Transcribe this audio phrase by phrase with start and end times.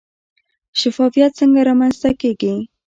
[0.79, 2.53] شفافیت څنګه رامنځته کیږي؟